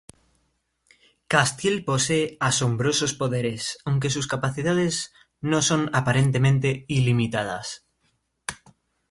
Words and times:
Castiel 1.31 1.77
posee 1.89 2.25
asombrosos 2.49 3.13
poderes, 3.21 3.77
aunque 3.85 4.09
sus 4.09 4.25
capacidades 4.33 5.13
no 5.41 5.61
son 5.61 5.91
aparentemente 5.93 6.85
ilimitadas. 6.87 7.85